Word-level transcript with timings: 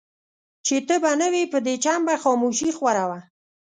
چي 0.65 0.77
ته 0.87 0.95
به 1.03 1.11
نه 1.21 1.27
وې 1.33 1.43
په 1.51 1.57
دې 1.65 1.75
چم 1.83 1.99
به 2.07 2.15
خاموشي 2.23 2.69
خوره 2.77 3.03
وه 3.09 3.19